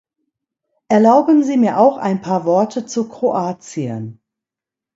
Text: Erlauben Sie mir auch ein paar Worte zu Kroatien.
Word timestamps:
Erlauben 0.87 1.43
Sie 1.43 1.57
mir 1.57 1.77
auch 1.77 1.97
ein 1.99 2.23
paar 2.23 2.43
Worte 2.45 2.87
zu 2.87 3.07
Kroatien. 3.07 4.19